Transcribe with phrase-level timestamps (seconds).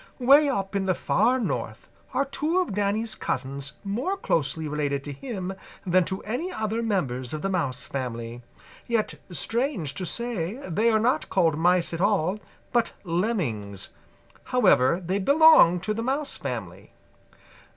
[0.17, 5.11] "Way up in the Far North are two of Danny's cousins more closely related to
[5.11, 5.53] him
[5.85, 8.41] than to any other members of the Mouse family.
[8.87, 12.39] Yet, strange to say, they are not called Mice at all,
[12.73, 13.91] but Lemmings.
[14.45, 16.93] However, they belong to the Mouse family.